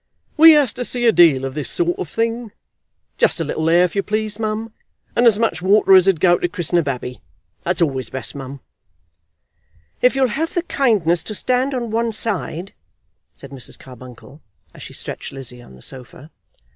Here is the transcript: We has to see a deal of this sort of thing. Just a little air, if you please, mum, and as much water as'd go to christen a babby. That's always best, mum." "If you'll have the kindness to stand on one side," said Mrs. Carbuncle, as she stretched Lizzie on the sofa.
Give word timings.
We 0.35 0.53
has 0.53 0.73
to 0.73 0.83
see 0.83 1.05
a 1.05 1.11
deal 1.11 1.45
of 1.45 1.53
this 1.53 1.69
sort 1.69 1.99
of 1.99 2.09
thing. 2.09 2.51
Just 3.19 3.39
a 3.39 3.43
little 3.43 3.69
air, 3.69 3.83
if 3.83 3.95
you 3.95 4.01
please, 4.01 4.39
mum, 4.39 4.73
and 5.15 5.27
as 5.27 5.37
much 5.37 5.61
water 5.61 5.93
as'd 5.93 6.19
go 6.19 6.39
to 6.39 6.47
christen 6.47 6.79
a 6.79 6.81
babby. 6.81 7.21
That's 7.65 7.83
always 7.83 8.09
best, 8.09 8.33
mum." 8.33 8.61
"If 10.01 10.15
you'll 10.15 10.29
have 10.29 10.55
the 10.55 10.63
kindness 10.63 11.23
to 11.25 11.35
stand 11.35 11.75
on 11.75 11.91
one 11.91 12.11
side," 12.13 12.73
said 13.35 13.51
Mrs. 13.51 13.77
Carbuncle, 13.77 14.41
as 14.73 14.81
she 14.81 14.93
stretched 14.93 15.33
Lizzie 15.33 15.61
on 15.61 15.75
the 15.75 15.83
sofa. 15.83 16.31